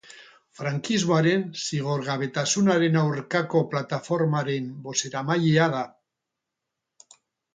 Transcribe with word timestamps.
Frankismoaren 0.59 1.41
zigorgabetasunaren 1.65 2.97
aurkako 3.03 3.61
plataformaren 3.73 4.71
bozeramailea 4.87 5.67
da. 5.75 5.83